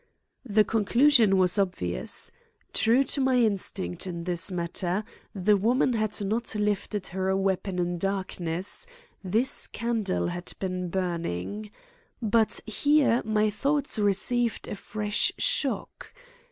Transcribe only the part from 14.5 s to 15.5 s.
a fresh